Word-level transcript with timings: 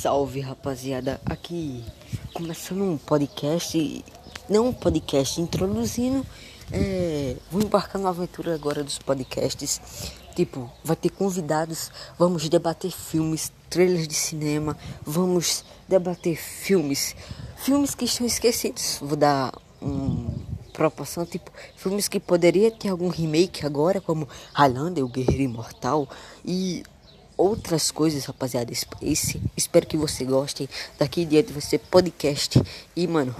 Salve 0.00 0.40
rapaziada, 0.40 1.20
aqui 1.26 1.84
começando 2.32 2.80
um 2.80 2.96
podcast, 2.96 4.02
não 4.48 4.68
um 4.68 4.72
podcast, 4.72 5.38
introduzindo, 5.38 6.24
é, 6.72 7.36
vou 7.50 7.60
embarcar 7.60 8.00
na 8.00 8.08
aventura 8.08 8.54
agora 8.54 8.82
dos 8.82 8.98
podcasts, 8.98 9.78
tipo, 10.34 10.72
vai 10.82 10.96
ter 10.96 11.10
convidados, 11.10 11.92
vamos 12.18 12.48
debater 12.48 12.90
filmes, 12.90 13.52
trailers 13.68 14.08
de 14.08 14.14
cinema, 14.14 14.74
vamos 15.04 15.66
debater 15.86 16.34
filmes, 16.34 17.14
filmes 17.56 17.94
que 17.94 18.06
estão 18.06 18.26
esquecidos, 18.26 18.96
vou 19.02 19.16
dar 19.16 19.52
um 19.82 20.30
proporção, 20.72 21.26
tipo, 21.26 21.50
filmes 21.76 22.08
que 22.08 22.18
poderia 22.18 22.70
ter 22.70 22.88
algum 22.88 23.08
remake 23.08 23.66
agora, 23.66 24.00
como 24.00 24.26
Highlander, 24.54 25.04
o 25.04 25.08
Guerreiro 25.08 25.42
Imortal, 25.42 26.08
e 26.42 26.84
outras 27.40 27.90
coisas, 27.90 28.26
rapaziada. 28.26 28.72
Esse, 29.00 29.40
espero 29.56 29.86
que 29.86 29.96
você 29.96 30.24
goste. 30.24 30.68
Daqui 30.98 31.22
em 31.22 31.26
diante 31.26 31.52
vai 31.52 31.62
ser 31.62 31.78
podcast. 31.78 32.62
E, 32.94 33.06
mano, 33.06 33.34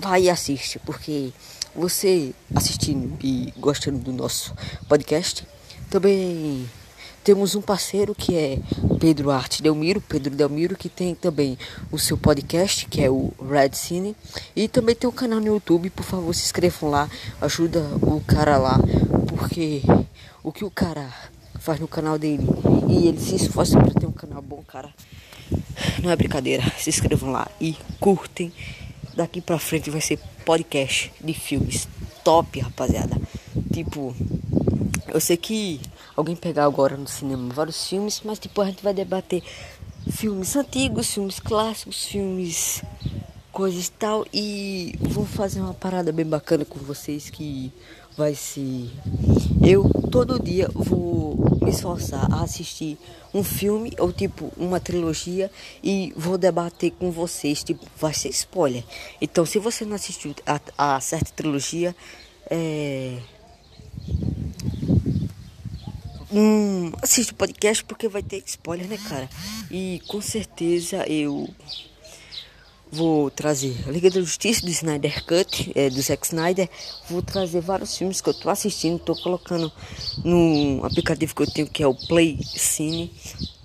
vai 0.00 0.24
e 0.24 0.30
assiste, 0.30 0.78
porque 0.80 1.32
você 1.74 2.34
assistindo 2.54 3.16
e 3.22 3.52
gostando 3.56 3.98
do 3.98 4.12
nosso 4.12 4.52
podcast, 4.88 5.46
também 5.88 6.68
temos 7.22 7.54
um 7.54 7.60
parceiro 7.60 8.14
que 8.14 8.34
é 8.34 8.58
Pedro 8.98 9.30
Arte 9.30 9.62
Delmiro, 9.62 10.00
Pedro 10.00 10.34
Delmiro, 10.34 10.76
que 10.76 10.88
tem 10.88 11.14
também 11.14 11.56
o 11.92 11.98
seu 11.98 12.16
podcast, 12.16 12.86
que 12.86 13.02
é 13.02 13.08
o 13.08 13.32
Red 13.48 13.74
Cine, 13.74 14.16
e 14.56 14.66
também 14.66 14.96
tem 14.96 15.08
um 15.08 15.12
canal 15.12 15.38
no 15.38 15.46
YouTube, 15.46 15.90
por 15.90 16.04
favor, 16.04 16.34
se 16.34 16.44
inscrevam 16.44 16.90
lá, 16.90 17.08
ajuda 17.40 17.80
o 18.02 18.20
cara 18.26 18.56
lá, 18.56 18.80
porque 19.28 19.82
o 20.42 20.50
que 20.50 20.64
o 20.64 20.70
cara 20.70 21.12
faz 21.68 21.80
no 21.80 21.86
canal 21.86 22.18
dele 22.18 22.46
e 22.88 23.08
ele 23.08 23.20
se 23.20 23.36
esforça 23.36 23.78
para 23.78 23.92
ter 23.92 24.06
um 24.06 24.12
canal 24.12 24.40
bom, 24.40 24.62
cara. 24.66 24.88
Não 26.02 26.10
é 26.10 26.16
brincadeira. 26.16 26.62
Se 26.78 26.88
inscrevam 26.88 27.30
lá 27.30 27.46
e 27.60 27.76
curtem. 28.00 28.50
Daqui 29.14 29.42
pra 29.42 29.58
frente 29.58 29.90
vai 29.90 30.00
ser 30.00 30.18
podcast 30.46 31.12
de 31.20 31.34
filmes 31.34 31.86
top, 32.24 32.58
rapaziada. 32.60 33.20
Tipo, 33.70 34.16
eu 35.08 35.20
sei 35.20 35.36
que 35.36 35.78
alguém 36.16 36.34
pegar 36.34 36.64
agora 36.64 36.96
no 36.96 37.06
cinema 37.06 37.52
vários 37.52 37.86
filmes, 37.86 38.22
mas 38.24 38.38
tipo 38.38 38.62
a 38.62 38.64
gente 38.64 38.82
vai 38.82 38.94
debater 38.94 39.42
filmes 40.10 40.56
antigos, 40.56 41.12
filmes 41.12 41.38
clássicos, 41.38 42.06
filmes 42.06 42.82
coisas 43.52 43.88
e 43.88 43.92
tal 43.92 44.24
e 44.32 44.94
vou 45.00 45.26
fazer 45.26 45.60
uma 45.60 45.74
parada 45.74 46.12
bem 46.12 46.24
bacana 46.24 46.64
com 46.64 46.78
vocês 46.78 47.28
que 47.28 47.70
vai 48.16 48.34
ser 48.34 48.90
eu 49.62 49.88
todo 50.10 50.42
dia 50.42 50.68
vou 50.72 51.58
me 51.60 51.70
esforçar 51.70 52.32
a 52.32 52.42
assistir 52.42 52.98
um 53.34 53.42
filme 53.42 53.92
ou 53.98 54.12
tipo 54.12 54.52
uma 54.56 54.80
trilogia 54.80 55.50
e 55.82 56.12
vou 56.16 56.38
debater 56.38 56.92
com 56.92 57.10
vocês, 57.10 57.62
tipo, 57.62 57.84
vai 57.98 58.14
ser 58.14 58.28
spoiler. 58.30 58.84
Então 59.20 59.44
se 59.44 59.58
você 59.58 59.84
não 59.84 59.94
assistiu 59.96 60.34
a, 60.46 60.96
a 60.96 61.00
certa 61.00 61.32
trilogia, 61.32 61.94
é 62.50 63.18
Hum, 66.30 66.92
assiste 67.00 67.32
o 67.32 67.34
podcast 67.36 67.82
porque 67.84 68.06
vai 68.06 68.22
ter 68.22 68.42
spoiler, 68.44 68.86
né, 68.86 68.98
cara? 69.08 69.30
E 69.70 70.02
com 70.06 70.20
certeza 70.20 71.06
eu 71.08 71.48
Vou 72.90 73.30
trazer 73.30 73.76
a 73.86 73.90
Liga 73.90 74.10
da 74.10 74.20
Justiça 74.20 74.62
do 74.62 74.70
Snyder 74.70 75.24
Cut, 75.26 75.72
é, 75.74 75.90
do 75.90 76.00
Zack 76.00 76.26
Snyder. 76.26 76.68
Vou 77.08 77.20
trazer 77.20 77.60
vários 77.60 77.96
filmes 77.96 78.20
que 78.20 78.28
eu 78.30 78.34
tô 78.34 78.48
assistindo, 78.48 78.98
tô 78.98 79.14
colocando 79.16 79.70
no 80.24 80.80
aplicativo 80.84 81.34
que 81.34 81.42
eu 81.42 81.50
tenho 81.50 81.66
que 81.68 81.82
é 81.82 81.86
o 81.86 81.94
Play 81.94 82.38
Cine. 82.42 83.12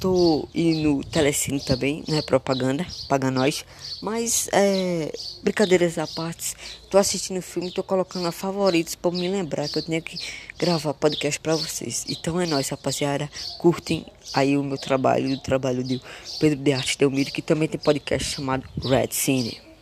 Tô 0.03 0.49
e 0.53 0.83
no 0.83 1.01
Telecine 1.01 1.61
também, 1.61 2.03
não 2.09 2.17
é 2.17 2.21
propaganda, 2.21 2.85
paga 3.07 3.31
nós. 3.31 3.63
Mas 4.01 4.49
é, 4.51 5.09
brincadeiras 5.41 5.97
à 5.97 6.05
parte, 6.05 6.53
tô 6.89 6.97
assistindo 6.97 7.37
o 7.37 7.41
filme, 7.41 7.71
tô 7.71 7.81
colocando 7.81 8.27
a 8.27 8.31
favoritos 8.33 8.95
para 8.95 9.11
me 9.11 9.29
lembrar 9.29 9.69
que 9.69 9.79
eu 9.79 9.81
tenho 9.81 10.01
que 10.01 10.19
gravar 10.59 10.93
podcast 10.93 11.39
para 11.39 11.55
vocês. 11.55 12.05
Então 12.09 12.41
é 12.41 12.45
nóis, 12.45 12.67
rapaziada. 12.67 13.31
Curtem 13.59 14.05
aí 14.33 14.57
o 14.57 14.63
meu 14.63 14.77
trabalho 14.77 15.35
o 15.35 15.41
trabalho 15.41 15.81
de 15.81 16.01
Pedro 16.37 16.59
de 16.59 16.73
Arte 16.73 16.97
Delmiro, 16.97 17.31
que 17.31 17.41
também 17.41 17.69
tem 17.69 17.79
podcast 17.79 18.35
chamado 18.35 18.67
Red 18.83 19.11
Cine. 19.11 19.72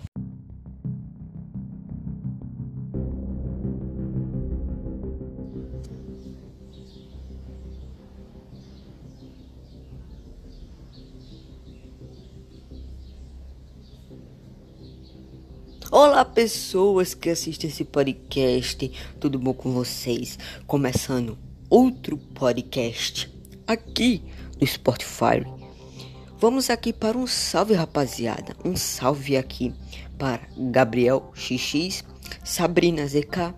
Olá, 15.94 16.24
pessoas 16.24 17.14
que 17.14 17.30
assistem 17.30 17.70
esse 17.70 17.84
podcast, 17.84 18.90
tudo 19.20 19.38
bom 19.38 19.54
com 19.54 19.74
vocês? 19.74 20.40
Começando 20.66 21.38
outro 21.70 22.18
podcast 22.18 23.30
aqui 23.68 24.24
no 24.58 24.66
Spotify. 24.66 25.46
Vamos 26.40 26.70
aqui 26.70 26.94
para 26.94 27.18
um 27.18 27.28
salve, 27.28 27.74
rapaziada. 27.74 28.56
Um 28.64 28.74
salve 28.78 29.36
aqui 29.36 29.74
para 30.18 30.48
Gabriel 30.58 31.30
XX, 31.36 32.06
Sabrina 32.42 33.06
ZK, 33.06 33.54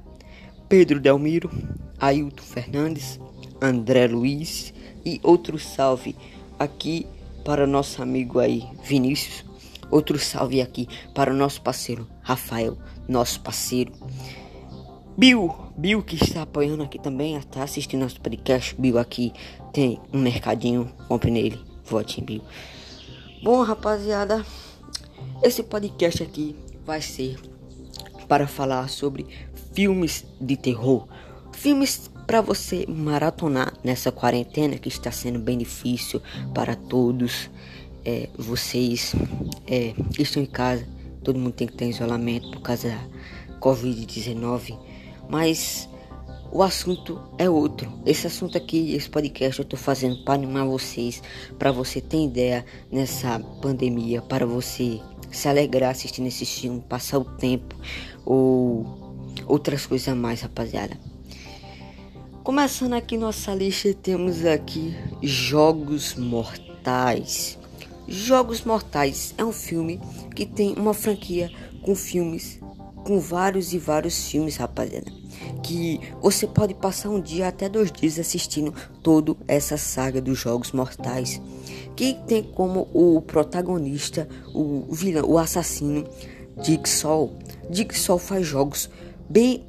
Pedro 0.68 1.00
Delmiro, 1.00 1.52
Ailton 2.00 2.42
Fernandes, 2.42 3.20
André 3.62 4.08
Luiz 4.08 4.74
e 5.06 5.20
outro 5.22 5.60
salve 5.60 6.16
aqui 6.58 7.06
para 7.46 7.68
nosso 7.68 8.02
amigo 8.02 8.40
aí 8.40 8.68
Vinícius 8.84 9.46
Outro 9.94 10.18
salve 10.18 10.60
aqui 10.60 10.88
para 11.14 11.32
o 11.32 11.36
nosso 11.36 11.62
parceiro 11.62 12.08
Rafael, 12.24 12.78
nosso 13.08 13.40
parceiro. 13.42 13.92
Bill, 15.16 15.54
Bill 15.78 16.02
que 16.02 16.16
está 16.16 16.42
apoiando 16.42 16.82
aqui 16.82 16.98
também, 16.98 17.36
está 17.36 17.62
assistindo 17.62 18.02
nosso 18.02 18.20
podcast. 18.20 18.74
Bill 18.80 18.98
aqui 18.98 19.32
tem 19.72 20.00
um 20.12 20.20
mercadinho, 20.20 20.92
compre 21.08 21.30
nele, 21.30 21.60
vote 21.86 22.20
em 22.20 22.24
Bill. 22.24 22.42
Bom, 23.44 23.62
rapaziada, 23.62 24.44
esse 25.44 25.62
podcast 25.62 26.24
aqui 26.24 26.56
vai 26.86 27.02
ser 27.02 27.38
para 28.28 28.48
falar 28.48 28.90
sobre 28.90 29.28
filmes 29.74 30.26
de 30.40 30.58
terror. 30.58 31.08
Filmes 31.52 32.10
para 32.26 32.42
você 32.42 32.86
maratonar 32.88 33.74
nessa 33.84 34.12
quarentena 34.12 34.78
que 34.78 34.88
está 34.88 35.12
sendo 35.12 35.38
bem 35.38 35.58
difícil 35.58 36.22
para 36.54 36.76
todos 36.76 37.50
é, 38.06 38.30
vocês 38.38 39.14
é, 39.68 39.94
estão 40.18 40.42
em 40.42 40.46
casa, 40.46 40.88
todo 41.24 41.40
mundo 41.40 41.54
tem 41.54 41.68
que 41.68 41.74
ter 41.74 41.88
isolamento 41.88 42.52
por 42.52 42.62
causa 42.62 42.90
da 42.90 43.60
Covid-19, 43.60 44.78
mas 45.30 45.90
o 46.52 46.62
assunto 46.62 47.20
é 47.38 47.50
outro. 47.50 47.92
Esse 48.06 48.28
assunto 48.28 48.58
aqui, 48.58 48.94
esse 48.94 49.10
podcast 49.10 49.60
eu 49.60 49.66
tô 49.66 49.76
fazendo 49.76 50.24
para 50.24 50.36
animar 50.36 50.66
vocês, 50.66 51.22
para 51.58 51.72
você 51.72 52.00
ter 52.00 52.26
ideia 52.26 52.66
nessa 52.92 53.40
pandemia, 53.62 54.22
para 54.22 54.46
você 54.46 55.00
se 55.32 55.48
alegrar 55.48 55.90
assistindo 55.90 56.28
esse 56.28 56.46
filme, 56.46 56.80
passar 56.82 57.18
o 57.18 57.26
tempo 57.26 57.76
ou 58.24 58.86
outras 59.48 59.86
coisas 59.86 60.08
a 60.08 60.16
mais, 60.16 60.42
rapaziada. 60.42 60.96
Começando 62.44 62.94
aqui 62.94 63.18
nossa 63.18 63.56
lista, 63.56 63.94
temos 63.94 64.46
aqui 64.46 64.96
Jogos 65.22 66.14
Mortais. 66.16 67.58
Jogos 68.08 68.64
Mortais 68.64 69.34
é 69.38 69.46
um 69.46 69.54
filme 69.54 70.00
que 70.36 70.46
tem 70.46 70.74
uma 70.74 70.94
franquia 70.94 71.50
com 71.82 71.96
filmes, 71.96 72.60
com 73.06 73.20
vários 73.20 73.74
e 73.74 73.78
vários 73.78 74.28
filmes, 74.28 74.58
rapaziada. 74.58 75.12
Que 75.64 76.00
você 76.22 76.46
pode 76.46 76.74
passar 76.74 77.10
um 77.10 77.22
dia 77.22 77.48
até 77.48 77.70
dois 77.70 77.92
dias 77.92 78.20
assistindo 78.20 78.74
toda 79.02 79.36
essa 79.48 79.78
saga 79.78 80.22
dos 80.22 80.38
Jogos 80.38 80.74
Mortais. 80.74 81.42
Que 81.96 82.16
tem 82.28 82.44
como 82.44 82.90
o 82.94 83.22
protagonista, 83.22 84.28
o 84.54 84.94
vilão, 84.94 85.30
o 85.30 85.38
assassino, 85.38 86.06
Jigsaw. 86.62 87.34
Jigsaw 87.70 88.18
faz 88.20 88.46
jogos 88.46 88.90
bem 89.30 89.66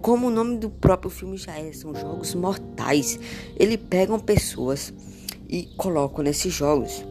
como 0.00 0.28
o 0.28 0.30
nome 0.30 0.58
do 0.58 0.70
próprio 0.70 1.10
filme 1.10 1.36
já 1.36 1.58
é, 1.58 1.72
são 1.72 1.94
jogos 1.94 2.34
mortais. 2.34 3.18
Ele 3.56 3.76
pegam 3.76 4.18
pessoas 4.18 4.92
e 5.48 5.64
colocam 5.76 6.22
nesses 6.22 6.52
jogos 6.52 7.04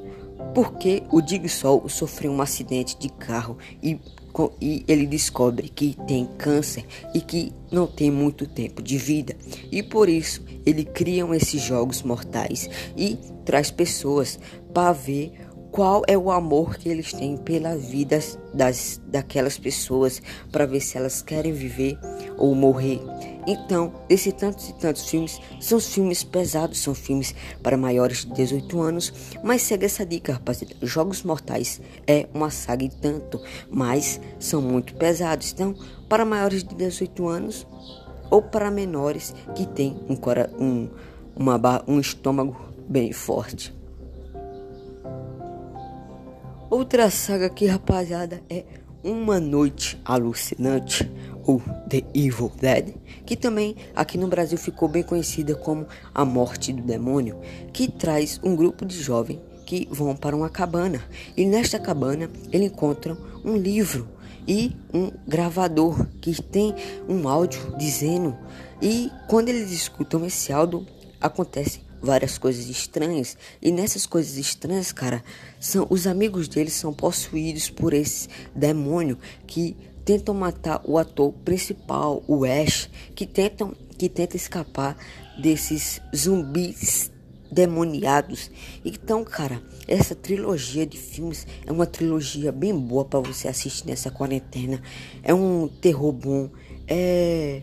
porque 0.54 1.04
o 1.12 1.22
Digsol 1.22 1.88
sofreu 1.88 2.32
um 2.32 2.42
acidente 2.42 2.98
de 2.98 3.10
carro 3.10 3.58
e, 3.82 4.00
e 4.62 4.84
ele 4.88 5.06
descobre 5.06 5.70
que 5.70 5.96
tem 6.08 6.26
câncer 6.38 6.86
e 7.14 7.22
que 7.22 7.54
não 7.72 7.88
tem 7.88 8.10
muito 8.12 8.48
tempo 8.48 8.82
de 8.82 8.98
vida. 8.98 9.36
E 9.72 9.84
por 9.84 10.10
isso 10.10 10.44
ele 10.66 10.84
cria 10.84 11.26
esses 11.36 11.62
jogos 11.62 12.02
mortais 12.04 12.70
e 12.98 13.18
traz 13.46 13.72
pessoas 13.72 14.40
para 14.74 14.92
ver 14.92 15.34
qual 15.72 16.02
é 16.08 16.18
o 16.18 16.32
amor 16.32 16.78
que 16.78 16.90
eles 16.90 17.14
têm 17.14 17.38
pela 17.38 17.76
vida 17.78 18.20
das, 18.54 19.00
daquelas 19.08 19.58
pessoas 19.58 20.22
para 20.52 20.66
ver 20.66 20.82
se 20.82 20.98
elas 20.98 21.22
querem 21.22 21.54
viver 21.54 21.98
ou 22.38 22.56
morrer. 22.56 23.00
Então, 23.52 23.92
desses 24.08 24.32
tantos 24.34 24.70
e 24.70 24.74
tantos 24.74 25.10
filmes, 25.10 25.42
são 25.60 25.80
filmes 25.80 26.24
pesados, 26.24 26.78
são 26.78 26.94
filmes 26.94 27.34
para 27.64 27.76
maiores 27.76 28.24
de 28.24 28.32
18 28.34 28.80
anos, 28.80 29.12
mas 29.44 29.64
segue 29.64 29.88
essa 29.88 30.06
dica, 30.06 30.34
rapaziada. 30.34 30.76
Jogos 30.84 31.24
Mortais 31.24 31.82
é 32.06 32.30
uma 32.32 32.52
saga 32.52 32.86
e 32.86 32.90
tanto, 32.90 33.42
mas 33.68 34.22
são 34.38 34.62
muito 34.62 34.94
pesados. 34.94 35.52
Então, 35.52 35.74
para 36.08 36.24
maiores 36.24 36.64
de 36.64 36.76
18 36.76 37.28
anos 37.28 37.66
ou 38.30 38.40
para 38.40 38.70
menores 38.70 39.34
que 39.56 39.66
têm 39.66 40.00
um, 40.08 40.64
um, 40.64 40.90
uma, 41.36 41.84
um 41.88 42.00
estômago 42.00 42.56
bem 42.88 43.12
forte. 43.12 43.76
Outra 46.70 47.10
saga 47.10 47.48
aqui, 47.48 47.66
rapaziada, 47.66 48.44
é 48.48 48.64
Uma 49.04 49.40
Noite 49.40 50.00
Alucinante 50.06 51.12
ou 51.50 51.60
The 51.90 52.04
Evil 52.14 52.52
Dead, 52.62 52.94
que 53.26 53.36
também 53.36 53.76
aqui 53.96 54.20
no 54.20 54.28
Brasil 54.28 54.56
ficou 54.56 54.88
bem 54.88 55.02
conhecida 55.02 55.56
como 55.56 55.88
A 56.14 56.24
Morte 56.24 56.72
do 56.72 56.84
Demônio, 56.84 57.40
que 57.74 57.90
traz 57.90 58.40
um 58.44 58.56
grupo 58.56 58.86
de 58.86 59.02
jovens 59.02 59.40
que 59.66 59.88
vão 59.90 60.16
para 60.16 60.36
uma 60.36 60.50
cabana 60.50 61.04
e 61.36 61.46
nesta 61.46 61.80
cabana 61.80 62.30
eles 62.52 62.72
encontram 62.72 63.18
um 63.44 63.58
livro 63.58 64.08
e 64.48 64.76
um 64.94 65.12
gravador 65.28 66.06
que 66.22 66.40
tem 66.40 66.76
um 67.08 67.28
áudio 67.28 67.76
dizendo 67.78 68.38
e 68.80 69.12
quando 69.28 69.50
eles 69.50 69.72
escutam 69.72 70.26
esse 70.26 70.54
áudio 70.54 70.86
acontece 71.20 71.82
várias 72.02 72.38
coisas 72.38 72.68
estranhas. 72.70 73.38
E 73.62 73.72
nessas 73.72 74.06
coisas 74.06 74.38
estranhas, 74.38 74.92
cara, 74.92 75.24
são 75.60 75.86
os 75.90 76.08
amigos 76.08 76.48
deles 76.48 76.74
são 76.74 76.94
possuídos 76.94 77.70
por 77.70 77.94
esse 77.94 78.30
demônio 78.56 79.18
que 79.46 79.76
tentam 80.10 80.34
matar 80.34 80.82
o 80.86 80.98
ator 80.98 81.32
principal, 81.46 82.24
o 82.28 82.44
Ash, 82.44 82.90
que 83.14 83.28
tentam 83.28 83.76
que 83.96 84.10
tenta 84.10 84.36
escapar 84.36 84.98
desses 85.40 86.02
zumbis 86.16 87.12
demoniados. 87.52 88.50
Então, 88.84 89.24
cara, 89.24 89.62
essa 89.88 90.16
trilogia 90.16 90.84
de 90.84 90.98
filmes 90.98 91.46
é 91.64 91.72
uma 91.72 91.86
trilogia 91.86 92.52
bem 92.52 92.76
boa 92.76 93.06
para 93.06 93.20
você 93.20 93.48
assistir 93.48 93.86
nessa 93.86 94.10
quarentena. 94.10 94.82
É 95.22 95.32
um 95.32 95.68
terror 95.68 96.12
bom, 96.12 96.50
é 96.88 97.62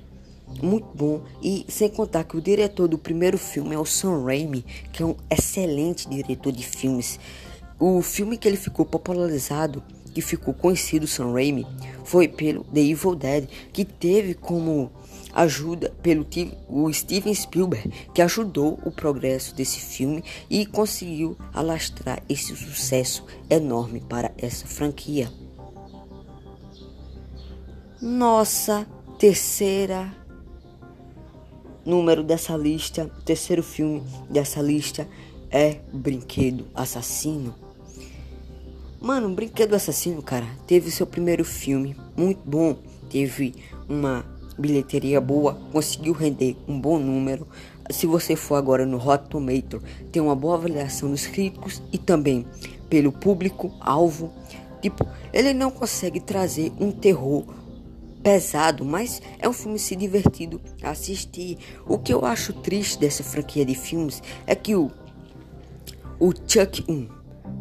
muito 0.63 0.87
bom 0.95 1.25
e 1.43 1.67
sem 1.69 1.89
contar 1.89 2.23
que 2.23 2.37
o 2.37 2.41
diretor 2.41 2.87
do 2.87 2.97
primeiro 2.97 3.39
filme 3.39 3.75
é 3.75 3.79
o 3.79 3.85
Sam 3.85 4.23
Raimi, 4.23 4.65
que 4.93 5.03
é 5.03 5.07
um 5.07 5.17
excelente 5.29 6.09
diretor 6.09 6.53
de 6.53 6.65
filmes. 6.65 7.19
O 7.77 8.01
filme 8.03 8.39
que 8.39 8.47
ele 8.47 8.57
ficou 8.57 8.87
popularizado, 8.87 9.83
que 10.17 10.23
ficou 10.23 10.55
conhecido 10.55 11.07
Sam 11.07 11.35
Raimi, 11.35 11.67
foi 12.03 12.27
pelo 12.27 12.65
The 12.73 12.81
Evil 12.81 13.15
Dead, 13.15 13.47
que 13.71 13.85
teve 13.85 14.33
como 14.33 14.91
ajuda 15.35 15.95
pelo 16.03 16.27
o 16.71 16.91
Steven 16.91 17.35
Spielberg, 17.35 17.91
que 18.15 18.23
ajudou 18.23 18.79
o 18.83 18.91
progresso 18.91 19.55
desse 19.55 19.79
filme 19.79 20.25
e 20.49 20.65
conseguiu 20.65 21.37
alastrar 21.53 22.23
esse 22.31 22.57
sucesso 22.57 23.27
enorme 23.51 24.01
para 24.01 24.33
essa 24.39 24.67
franquia. 24.67 25.31
Nossa 28.01 28.87
terceira 29.19 30.11
número 31.85 32.23
dessa 32.23 32.57
lista, 32.57 33.11
terceiro 33.27 33.63
filme 33.63 34.03
dessa 34.31 34.63
lista 34.63 35.07
é 35.51 35.81
Brinquedo 35.93 36.67
Assassino. 36.75 37.66
Mano, 39.07 39.29
Brinquedo 39.29 39.77
Assassino, 39.77 40.21
cara, 40.21 40.49
teve 40.67 40.91
seu 40.91 41.07
primeiro 41.07 41.45
filme 41.45 41.97
muito 42.17 42.41
bom, 42.45 42.77
teve 43.09 43.55
uma 43.89 44.27
bilheteria 44.59 45.21
boa, 45.21 45.55
conseguiu 45.71 46.13
render 46.13 46.57
um 46.67 46.81
bom 46.81 46.99
número. 46.99 47.47
Se 47.89 48.05
você 48.05 48.35
for 48.35 48.57
agora 48.57 48.85
no 48.85 48.99
Hot 48.99 49.29
Tomato, 49.29 49.81
tem 50.11 50.21
uma 50.21 50.35
boa 50.35 50.57
avaliação 50.57 51.09
dos 51.09 51.25
críticos 51.25 51.81
e 51.93 51.99
também 51.99 52.45
pelo 52.91 53.13
público 53.13 53.73
alvo. 53.79 54.33
Tipo, 54.83 55.07
ele 55.33 55.55
não 55.55 55.71
consegue 55.71 56.19
trazer 56.19 56.73
um 56.81 56.91
terror 56.91 57.45
pesado, 58.25 58.85
mas 58.85 59.23
é 59.39 59.49
um 59.49 59.53
filme 59.53 59.79
se 59.79 59.95
divertido 59.95 60.61
a 60.83 60.91
assistir. 60.91 61.59
O 61.87 61.97
que 61.97 62.13
eu 62.13 62.27
acho 62.27 62.53
triste 62.53 62.99
dessa 62.99 63.23
franquia 63.23 63.65
de 63.65 63.77
filmes 63.77 64.21
é 64.49 64.57
que 64.57 64.75
o, 64.75 64.91
o 66.19 66.33
Chuck 66.45 66.85
1, 66.89 67.16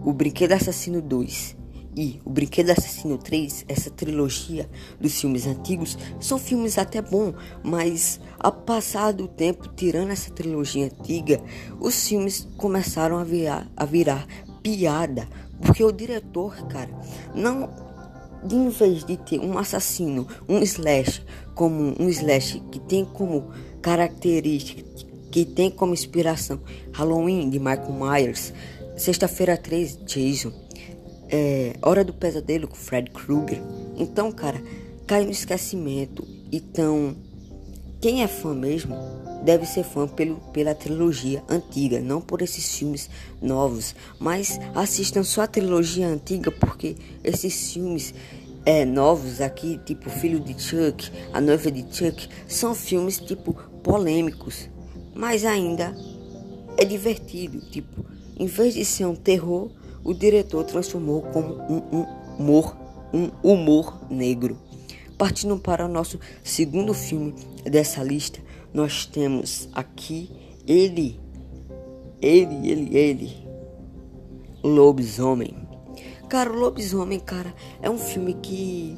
o 0.05 0.13
Brinquedo 0.13 0.53
Assassino 0.53 1.01
2 1.01 1.57
e 1.97 2.21
o 2.23 2.29
Brinquedo 2.29 2.69
Assassino 2.69 3.17
3, 3.17 3.65
essa 3.67 3.89
trilogia 3.89 4.69
dos 5.01 5.19
filmes 5.19 5.47
antigos, 5.47 5.97
são 6.19 6.37
filmes 6.37 6.77
até 6.77 7.01
bons, 7.01 7.33
mas 7.63 8.19
a 8.37 8.51
passar 8.51 9.13
do 9.13 9.27
tempo, 9.27 9.67
tirando 9.75 10.11
essa 10.11 10.29
trilogia 10.29 10.85
antiga, 10.85 11.41
os 11.79 12.07
filmes 12.07 12.47
começaram 12.55 13.17
a 13.17 13.23
virar, 13.23 13.67
a 13.75 13.83
virar 13.83 14.27
piada, 14.61 15.27
porque 15.61 15.83
o 15.83 15.91
diretor, 15.91 16.55
cara, 16.67 16.91
não 17.33 17.69
em 18.51 18.69
vez 18.69 19.03
de 19.03 19.17
ter 19.17 19.39
um 19.39 19.57
assassino, 19.57 20.27
um 20.47 20.59
slash, 20.59 21.23
como 21.55 21.95
um 21.99 22.09
slash 22.09 22.61
que 22.71 22.79
tem 22.79 23.03
como 23.03 23.49
característica, 23.81 24.83
que 25.31 25.43
tem 25.43 25.71
como 25.71 25.93
inspiração 25.93 26.61
Halloween 26.93 27.49
de 27.49 27.57
Michael 27.57 27.91
Myers, 27.91 28.53
Sexta-feira 28.97 29.57
3, 29.57 29.99
Jason, 30.05 30.51
é, 31.29 31.75
Hora 31.81 32.03
do 32.03 32.13
Pesadelo 32.13 32.67
com 32.67 32.75
Fred 32.75 33.09
Krueger. 33.11 33.61
Então, 33.97 34.31
cara, 34.31 34.61
cai 35.05 35.25
no 35.25 35.31
esquecimento. 35.31 36.25
Então, 36.51 37.15
quem 38.01 38.23
é 38.23 38.27
fã 38.27 38.53
mesmo 38.53 38.95
deve 39.43 39.65
ser 39.65 39.83
fã 39.83 40.07
pelo, 40.07 40.37
pela 40.53 40.73
trilogia 40.73 41.43
antiga, 41.49 41.99
não 41.99 42.21
por 42.21 42.41
esses 42.41 42.77
filmes 42.77 43.09
novos. 43.41 43.95
Mas 44.19 44.59
assistam 44.73 45.23
só 45.23 45.41
a 45.41 45.47
trilogia 45.47 46.07
antiga 46.07 46.49
porque 46.49 46.95
esses 47.23 47.73
filmes 47.73 48.13
é, 48.65 48.85
novos 48.85 49.41
aqui, 49.41 49.79
tipo 49.85 50.09
Filho 50.09 50.39
de 50.39 50.59
Chuck, 50.59 51.11
A 51.33 51.39
Noiva 51.39 51.69
de 51.69 51.85
Chuck, 51.95 52.27
são 52.47 52.73
filmes 52.73 53.19
tipo 53.19 53.53
polêmicos, 53.83 54.69
mas 55.13 55.45
ainda 55.45 55.95
é 56.77 56.83
divertido. 56.83 57.59
Tipo, 57.69 58.14
em 58.37 58.45
vez 58.45 58.73
de 58.73 58.83
ser 58.83 59.05
um 59.05 59.15
terror, 59.15 59.69
o 60.03 60.13
diretor 60.13 60.63
transformou 60.63 61.21
como 61.21 61.55
um, 61.69 61.81
um 61.91 62.05
humor, 62.37 62.77
um 63.13 63.29
humor 63.43 64.01
negro. 64.09 64.57
Partindo 65.17 65.57
para 65.57 65.85
o 65.85 65.89
nosso 65.89 66.19
segundo 66.43 66.93
filme 66.93 67.33
dessa 67.63 68.03
lista, 68.03 68.39
nós 68.73 69.05
temos 69.05 69.69
aqui 69.73 70.29
ele, 70.67 71.19
ele, 72.21 72.69
ele, 72.69 72.97
ele, 72.97 73.47
Lobisomem. 74.63 75.55
Cara, 76.27 76.51
o 76.51 76.55
Lobisomem, 76.55 77.19
cara, 77.19 77.53
é 77.81 77.89
um 77.89 77.97
filme 77.97 78.33
que 78.33 78.97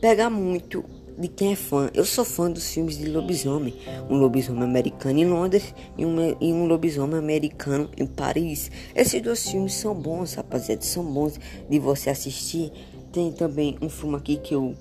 pega 0.00 0.28
muito 0.28 0.84
de 1.18 1.28
quem 1.28 1.52
é 1.52 1.56
fã. 1.56 1.90
Eu 1.94 2.04
sou 2.04 2.24
fã 2.24 2.50
dos 2.50 2.70
filmes 2.70 2.98
de 2.98 3.06
lobisomem. 3.06 3.74
Um 4.10 4.16
lobisomem 4.16 4.64
americano 4.64 5.18
em 5.18 5.26
Londres 5.26 5.74
e 5.96 6.04
um, 6.04 6.36
e 6.40 6.52
um 6.52 6.66
lobisomem 6.66 7.18
americano 7.18 7.90
em 7.96 8.06
Paris. 8.06 8.70
Esses 8.94 9.20
dois 9.22 9.48
filmes 9.48 9.74
são 9.74 9.94
bons, 9.94 10.34
rapaziada. 10.34 10.82
São 10.82 11.04
bons 11.04 11.38
de 11.68 11.78
você 11.78 12.10
assistir. 12.10 12.70
Tem 13.12 13.32
também 13.32 13.78
um 13.80 13.88
filme 13.88 14.16
aqui 14.16 14.36
que 14.36 14.54
eu 14.54 14.74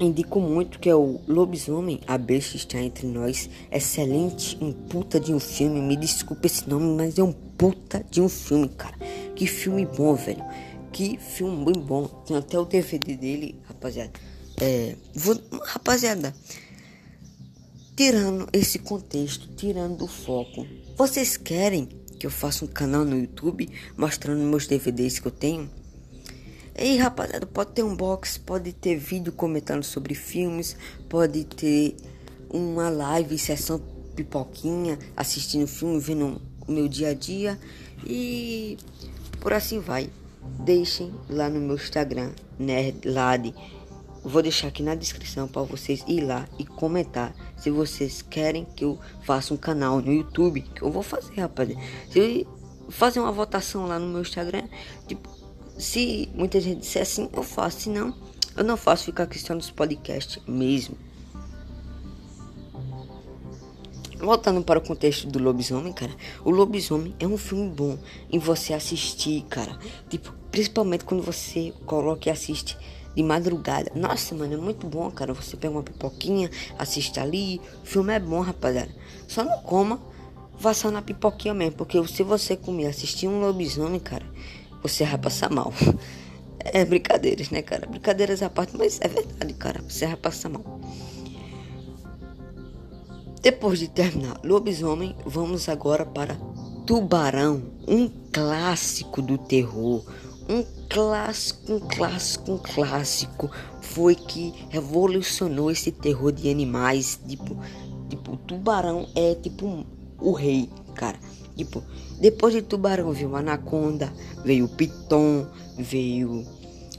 indico 0.00 0.40
muito 0.40 0.78
que 0.78 0.90
é 0.90 0.94
o 0.94 1.20
Lobisomem, 1.26 2.00
a 2.06 2.18
besta 2.18 2.56
está 2.56 2.80
entre 2.80 3.06
nós. 3.06 3.48
Excelente, 3.70 4.58
um 4.60 4.72
puta 4.72 5.18
de 5.18 5.32
um 5.32 5.40
filme. 5.40 5.80
Me 5.80 5.96
desculpe 5.96 6.46
esse 6.46 6.68
nome, 6.68 6.96
mas 6.96 7.18
é 7.18 7.22
um 7.22 7.32
puta 7.32 8.04
de 8.10 8.20
um 8.20 8.28
filme, 8.28 8.68
cara. 8.68 8.96
Que 9.34 9.46
filme 9.46 9.86
bom, 9.86 10.14
velho. 10.14 10.44
Que 10.92 11.18
filme 11.18 11.64
bem 11.64 11.82
bom. 11.82 12.06
Tem 12.26 12.36
até 12.36 12.58
o 12.58 12.64
DVD 12.64 13.16
dele, 13.16 13.60
rapaziada. 13.64 14.12
É, 14.58 14.96
vou, 15.14 15.38
rapaziada, 15.64 16.34
tirando 17.94 18.48
esse 18.52 18.78
contexto, 18.78 19.48
tirando 19.54 20.04
o 20.04 20.08
foco, 20.08 20.66
vocês 20.96 21.36
querem 21.36 21.88
que 22.18 22.26
eu 22.26 22.30
faça 22.30 22.64
um 22.64 22.68
canal 22.68 23.04
no 23.04 23.18
YouTube 23.18 23.68
mostrando 23.96 24.40
meus 24.40 24.66
DVDs 24.66 25.18
que 25.18 25.26
eu 25.26 25.32
tenho? 25.32 25.70
Ei, 26.74 26.96
rapaziada, 26.96 27.46
pode 27.46 27.72
ter 27.72 27.82
um 27.82 27.94
box, 27.96 28.38
pode 28.38 28.72
ter 28.72 28.96
vídeo 28.96 29.32
comentando 29.32 29.82
sobre 29.82 30.14
filmes, 30.14 30.76
pode 31.08 31.44
ter 31.44 31.96
uma 32.50 32.88
live, 32.88 33.38
sessão 33.38 33.80
pipoquinha, 34.14 34.98
assistindo 35.16 35.66
filme, 35.66 35.98
vendo 36.00 36.40
o 36.66 36.72
meu 36.72 36.88
dia 36.88 37.10
a 37.10 37.14
dia 37.14 37.58
e 38.06 38.76
por 39.40 39.52
assim 39.52 39.78
vai. 39.78 40.10
Deixem 40.60 41.12
lá 41.28 41.48
no 41.48 41.60
meu 41.60 41.76
Instagram, 41.76 42.32
Nerdlad. 42.58 43.54
Vou 44.28 44.42
deixar 44.42 44.66
aqui 44.66 44.82
na 44.82 44.96
descrição 44.96 45.46
para 45.46 45.62
vocês 45.62 46.02
ir 46.08 46.20
lá 46.20 46.48
e 46.58 46.64
comentar 46.64 47.32
se 47.56 47.70
vocês 47.70 48.22
querem 48.22 48.64
que 48.64 48.84
eu 48.84 48.98
faça 49.22 49.54
um 49.54 49.56
canal 49.56 50.00
no 50.02 50.12
YouTube, 50.12 50.62
que 50.62 50.82
eu 50.82 50.90
vou 50.90 51.04
fazer, 51.04 51.40
rapaziada. 51.40 51.80
Se 52.10 52.44
fazer 52.88 53.20
uma 53.20 53.30
votação 53.30 53.86
lá 53.86 54.00
no 54.00 54.08
meu 54.08 54.22
Instagram, 54.22 54.64
tipo, 55.06 55.30
se 55.78 56.28
muita 56.34 56.60
gente 56.60 56.80
disser 56.80 57.02
assim, 57.02 57.30
eu 57.32 57.44
faço. 57.44 57.82
Se 57.82 57.88
não, 57.88 58.12
eu 58.56 58.64
não 58.64 58.76
faço 58.76 59.04
ficar 59.04 59.22
aqui 59.22 59.38
só 59.38 59.54
nos 59.54 59.70
podcasts 59.70 60.42
mesmo. 60.44 60.98
Voltando 64.18 64.60
para 64.60 64.80
o 64.80 64.82
contexto 64.82 65.28
do 65.28 65.38
lobisomem, 65.38 65.92
cara. 65.92 66.12
O 66.44 66.50
lobisomem 66.50 67.14
é 67.20 67.28
um 67.28 67.38
filme 67.38 67.70
bom 67.70 67.96
em 68.28 68.40
você 68.40 68.74
assistir, 68.74 69.44
cara. 69.44 69.78
Tipo, 70.10 70.34
principalmente 70.50 71.04
quando 71.04 71.22
você 71.22 71.72
coloca 71.84 72.28
e 72.28 72.32
assiste 72.32 72.76
de 73.16 73.22
madrugada. 73.22 73.90
Nossa, 73.94 74.34
mano, 74.34 74.54
é 74.54 74.56
muito 74.58 74.86
bom, 74.86 75.10
cara. 75.10 75.32
Você 75.32 75.56
pega 75.56 75.72
uma 75.72 75.82
pipoquinha, 75.82 76.50
assiste 76.78 77.18
ali. 77.18 77.60
O 77.82 77.86
filme 77.86 78.12
é 78.12 78.20
bom, 78.20 78.40
rapaziada. 78.40 78.94
Só 79.26 79.42
não 79.42 79.58
coma, 79.62 80.00
vá 80.60 80.72
na 80.92 81.00
pipoquinha 81.00 81.54
mesmo. 81.54 81.76
Porque 81.76 82.06
se 82.06 82.22
você 82.22 82.54
comer 82.54 82.86
assistir 82.86 83.26
um 83.26 83.40
lobisomem, 83.40 83.98
cara, 83.98 84.26
você 84.82 85.04
vai 85.04 85.18
passar 85.18 85.50
mal. 85.50 85.72
É 86.72 86.84
brincadeiras, 86.84 87.50
né, 87.50 87.62
cara? 87.62 87.86
Brincadeiras 87.86 88.42
à 88.42 88.50
parte, 88.50 88.76
mas 88.76 88.98
é 89.00 89.06
verdade, 89.06 89.54
cara. 89.54 89.80
Você 89.88 90.04
vai 90.04 90.16
passar 90.16 90.48
mal. 90.48 90.80
Depois 93.40 93.78
de 93.78 93.86
terminar 93.86 94.40
Lobisomem, 94.42 95.14
vamos 95.24 95.68
agora 95.68 96.04
para 96.04 96.36
Tubarão, 96.84 97.62
um 97.86 98.10
clássico 98.32 99.22
do 99.22 99.38
terror. 99.38 100.04
Um 100.48 100.64
clássico, 100.88 101.72
um 101.72 101.80
clássico, 101.80 102.52
um 102.52 102.58
clássico. 102.58 103.50
Foi 103.80 104.14
que 104.14 104.52
revolucionou 104.70 105.70
esse 105.70 105.90
terror 105.90 106.30
de 106.32 106.50
animais. 106.50 107.20
Tipo, 107.26 107.56
tipo, 108.08 108.36
Tubarão 108.36 109.08
é 109.14 109.34
tipo 109.34 109.84
o 110.18 110.32
rei, 110.32 110.70
cara. 110.94 111.18
Tipo, 111.56 111.82
depois 112.20 112.54
de 112.54 112.62
Tubarão 112.62 113.12
veio 113.12 113.34
Anaconda, 113.34 114.12
veio 114.44 114.68
Piton, 114.68 115.46
veio 115.76 116.46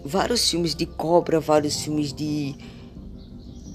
vários 0.03 0.49
filmes 0.49 0.75
de 0.75 0.85
cobra, 0.85 1.39
vários 1.39 1.81
filmes 1.81 2.11
de 2.11 2.55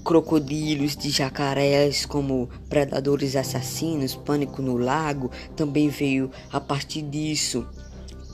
crocodilos, 0.03 0.95
de 0.95 1.09
jacarés 1.09 2.05
como 2.05 2.49
predadores 2.67 3.35
assassinos, 3.35 4.15
pânico 4.15 4.61
no 4.61 4.77
lago, 4.77 5.31
também 5.55 5.89
veio 5.89 6.29
a 6.51 6.59
partir 6.59 7.01
disso. 7.03 7.65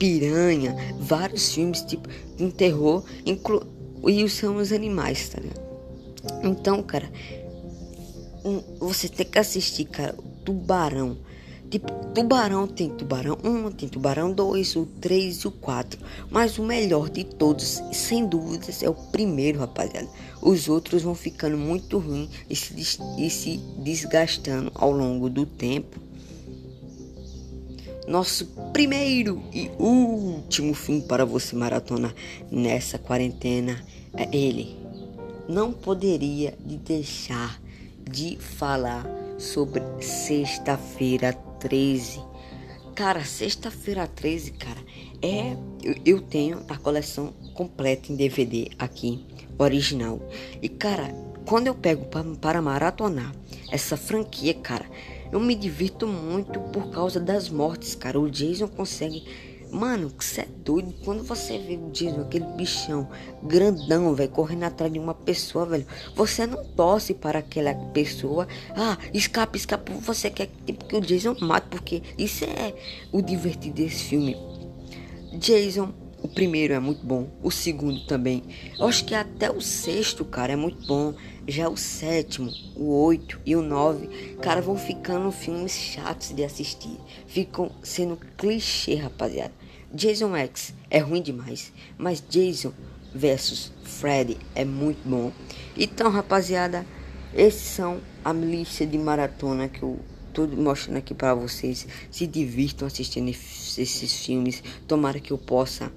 Piranha, 0.00 0.74
vários 0.98 1.54
filmes 1.54 1.82
tipo 1.82 2.08
um 2.40 2.50
terror, 2.50 3.04
inclu 3.24 3.62
e 4.08 4.24
os 4.24 4.72
animais, 4.72 5.28
tá 5.28 5.38
ligado? 5.38 5.60
Então, 6.42 6.82
cara, 6.82 7.12
você 8.78 9.08
tem 9.08 9.26
que 9.26 9.38
assistir, 9.38 9.84
cara, 9.84 10.16
Tubarão. 10.44 11.18
Tipo, 11.70 11.92
tubarão 12.12 12.66
tem 12.66 12.88
tubarão 12.90 13.38
1, 13.44 13.70
tem 13.72 13.88
tubarão 13.88 14.32
2, 14.32 14.74
o 14.74 14.86
3 14.86 15.36
e 15.36 15.46
o 15.46 15.52
4. 15.52 16.00
Mas 16.28 16.58
o 16.58 16.64
melhor 16.64 17.08
de 17.08 17.22
todos, 17.22 17.80
sem 17.92 18.26
dúvidas, 18.26 18.82
é 18.82 18.88
o 18.88 18.94
primeiro, 18.94 19.60
rapaziada. 19.60 20.08
Os 20.42 20.68
outros 20.68 21.02
vão 21.02 21.14
ficando 21.14 21.56
muito 21.56 21.98
ruins 21.98 22.28
e 22.48 22.56
se, 22.56 22.98
e 23.18 23.30
se 23.30 23.58
desgastando 23.78 24.72
ao 24.74 24.90
longo 24.90 25.30
do 25.30 25.46
tempo. 25.46 26.00
Nosso 28.10 28.44
primeiro 28.72 29.40
e 29.52 29.70
último 29.78 30.74
filme 30.74 31.00
para 31.00 31.24
você 31.24 31.54
maratona 31.54 32.12
nessa 32.50 32.98
quarentena 32.98 33.80
é 34.16 34.36
ele. 34.36 34.76
Não 35.48 35.72
poderia 35.72 36.58
deixar 36.66 37.62
de 38.02 38.36
falar 38.36 39.06
sobre 39.38 39.80
sexta-feira 40.00 41.32
13. 41.60 42.20
Cara, 42.96 43.24
sexta-feira 43.24 44.08
13, 44.08 44.54
cara, 44.54 44.80
é. 45.22 45.56
Eu, 46.04 46.20
tenho 46.20 46.64
a 46.68 46.76
coleção 46.76 47.32
completa 47.54 48.12
em 48.12 48.16
DVD 48.16 48.70
aqui, 48.76 49.24
original. 49.56 50.20
E, 50.60 50.68
cara, 50.68 51.14
quando 51.46 51.68
eu 51.68 51.76
pego 51.76 52.06
para 52.40 52.60
maratonar 52.60 53.32
essa 53.70 53.96
franquia, 53.96 54.52
cara, 54.52 54.86
eu 55.32 55.40
me 55.40 55.54
divirto 55.54 56.06
muito 56.06 56.58
por 56.58 56.90
causa 56.90 57.20
das 57.20 57.48
mortes, 57.48 57.94
cara. 57.94 58.18
O 58.18 58.30
Jason 58.30 58.68
consegue 58.68 59.24
Mano, 59.70 60.10
que 60.10 60.24
você 60.24 60.40
é 60.40 60.48
doido. 60.64 60.92
Quando 61.04 61.22
você 61.22 61.56
vê 61.58 61.76
o 61.76 61.90
Jason, 61.90 62.22
aquele 62.22 62.44
bichão 62.56 63.08
grandão, 63.42 64.12
velho, 64.14 64.30
correndo 64.30 64.64
atrás 64.64 64.92
de 64.92 64.98
uma 64.98 65.14
pessoa, 65.14 65.64
velho, 65.64 65.86
você 66.14 66.46
não 66.46 66.64
torce 66.64 67.14
para 67.14 67.38
aquela 67.38 67.72
pessoa. 67.92 68.48
Ah, 68.74 68.98
escapa, 69.14 69.56
escapa. 69.56 69.92
Você 69.92 70.28
quer 70.28 70.50
tipo, 70.66 70.84
que 70.84 70.96
o 70.96 71.00
Jason 71.00 71.36
mate, 71.40 71.68
porque 71.70 72.02
isso 72.18 72.44
é 72.44 72.74
o 73.12 73.22
divertido 73.22 73.76
desse 73.76 74.04
filme. 74.04 74.36
Jason, 75.34 75.94
o 76.20 76.26
primeiro 76.26 76.74
é 76.74 76.80
muito 76.80 77.06
bom, 77.06 77.28
o 77.40 77.50
segundo 77.50 78.04
também. 78.06 78.42
Eu 78.76 78.86
acho 78.86 79.04
que 79.04 79.14
até 79.14 79.50
o 79.50 79.60
sexto, 79.60 80.24
cara, 80.24 80.52
é 80.52 80.56
muito 80.56 80.84
bom. 80.84 81.14
Já 81.50 81.68
o 81.68 81.76
sétimo, 81.76 82.48
o 82.76 82.92
oito 83.06 83.40
e 83.44 83.56
o 83.56 83.60
nove, 83.60 84.06
cara, 84.40 84.62
vão 84.62 84.78
ficando 84.78 85.32
filmes 85.32 85.72
chatos 85.72 86.32
de 86.32 86.44
assistir. 86.44 86.96
Ficam 87.26 87.72
sendo 87.82 88.16
clichê, 88.38 88.94
rapaziada. 88.94 89.52
Jason 89.92 90.36
X 90.36 90.72
é 90.88 91.00
ruim 91.00 91.20
demais, 91.20 91.72
mas 91.98 92.22
Jason 92.30 92.72
versus 93.12 93.72
Freddy 93.82 94.36
é 94.54 94.64
muito 94.64 95.00
bom. 95.04 95.32
Então, 95.76 96.08
rapaziada, 96.08 96.86
esses 97.34 97.62
são 97.62 98.00
a 98.24 98.32
lista 98.32 98.86
de 98.86 98.96
maratona 98.96 99.68
que 99.68 99.82
eu 99.82 99.98
tô 100.32 100.46
mostrando 100.46 100.98
aqui 100.98 101.14
para 101.14 101.34
vocês. 101.34 101.84
Se 102.12 102.28
divirtam 102.28 102.86
assistindo 102.86 103.28
esses 103.28 104.24
filmes. 104.24 104.62
Tomara 104.86 105.18
que 105.18 105.32
eu 105.32 105.38
possa 105.38 105.90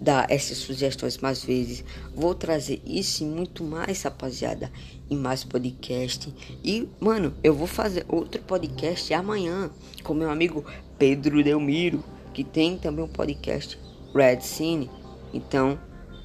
dar 0.00 0.30
essas 0.30 0.58
sugestões 0.58 1.18
mais 1.18 1.42
vezes. 1.42 1.84
Vou 2.14 2.34
trazer 2.34 2.80
isso 2.84 3.24
e 3.24 3.26
muito 3.26 3.64
mais, 3.64 4.02
rapaziada, 4.02 4.70
em 5.10 5.16
mais 5.16 5.44
podcast. 5.44 6.32
E, 6.64 6.88
mano, 7.00 7.34
eu 7.42 7.54
vou 7.54 7.66
fazer 7.66 8.04
outro 8.08 8.42
podcast 8.42 9.12
amanhã 9.14 9.70
com 10.02 10.14
meu 10.14 10.30
amigo 10.30 10.64
Pedro 10.98 11.42
Delmiro 11.42 12.02
que 12.38 12.44
tem 12.44 12.78
também 12.78 13.04
um 13.04 13.08
podcast 13.08 13.76
Red 14.14 14.42
Cine. 14.42 14.88
Então, 15.34 15.76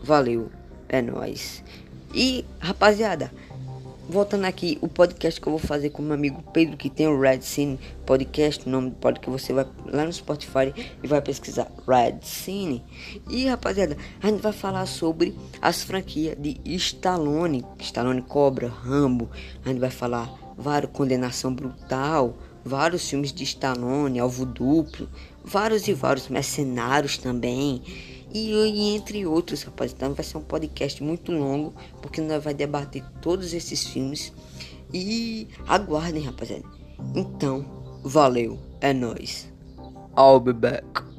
valeu, 0.04 0.52
é 0.88 1.02
nós. 1.02 1.64
E 2.14 2.46
rapaziada, 2.60 3.32
voltando 4.10 4.46
aqui, 4.46 4.78
o 4.82 4.88
podcast 4.88 5.40
que 5.40 5.48
eu 5.48 5.52
vou 5.52 5.60
fazer 5.60 5.90
com 5.90 6.02
meu 6.02 6.14
amigo 6.14 6.44
Pedro, 6.54 6.78
que 6.78 6.90
tem 6.90 7.08
o 7.08 7.20
Red 7.20 7.42
Cine 7.42 7.80
Podcast, 8.06 8.68
o 8.68 8.70
nome 8.70 8.90
do 8.90 8.96
podcast 8.98 9.48
você 9.48 9.54
vai 9.54 9.66
lá 9.86 10.06
no 10.06 10.14
Spotify 10.14 10.74
e 11.02 11.08
vai 11.08 11.22
pesquisar 11.22 11.72
Red 11.88 12.20
Cine. 12.22 12.84
E 13.30 13.48
rapaziada, 13.48 13.98
a 14.22 14.28
gente 14.28 14.42
vai 14.42 14.54
falar 14.54 14.86
sobre 14.86 15.38
as 15.62 15.82
franquias 15.82 16.38
de 16.40 16.60
Stallone, 16.66 17.66
Stallone 17.80 18.22
Cobra, 18.22 18.68
Rambo. 18.68 19.30
A 19.66 19.70
gente 19.70 19.80
vai 19.80 19.90
falar 19.90 20.30
vários 20.58 20.92
Condenação 20.92 21.54
Brutal, 21.54 22.38
vários 22.64 23.10
filmes 23.10 23.32
de 23.32 23.44
Stallone, 23.44 24.20
Alvo 24.20 24.46
Duplo, 24.46 25.10
vários 25.44 25.88
e 25.88 25.94
vários 25.94 26.28
mercenários 26.28 27.18
também. 27.18 27.82
E, 28.34 28.52
e, 28.52 28.96
entre 28.96 29.26
outros, 29.26 29.64
rapaz. 29.64 29.94
Então 29.94 30.14
vai 30.14 30.24
ser 30.24 30.38
um 30.38 30.42
podcast 30.42 31.04
muito 31.04 31.32
longo, 31.32 31.74
porque 32.02 32.20
nós 32.20 32.44
vai 32.44 32.54
debater 32.54 33.04
todos 33.22 33.54
esses 33.54 33.86
filmes. 33.86 34.34
E 34.94 35.48
aguardem, 35.68 36.24
rapaziada. 36.24 36.66
Então, 37.16 37.66
valeu, 38.04 38.60
é 38.82 38.94
nóis. 38.94 39.52
I'll 40.18 40.40
be 40.40 40.54
back. 40.54 41.13